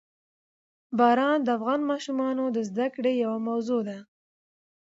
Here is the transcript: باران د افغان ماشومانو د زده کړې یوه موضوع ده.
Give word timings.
باران 0.97 1.37
د 1.43 1.47
افغان 1.57 1.81
ماشومانو 1.91 2.43
د 2.55 2.57
زده 2.69 2.87
کړې 2.95 3.13
یوه 3.23 3.39
موضوع 3.47 3.81
ده. 3.89 3.97